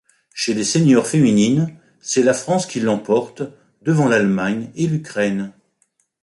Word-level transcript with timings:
Chez 0.33 0.55
les 0.55 0.63
séniors 0.63 1.05
féminines, 1.05 1.77
c'est 1.99 2.23
la 2.23 2.33
France 2.33 2.65
qui 2.65 2.79
l'emporte, 2.79 3.43
devant 3.83 4.07
l'Allemagne 4.07 4.71
et 4.73 4.87
l'Ukraine. 4.87 5.53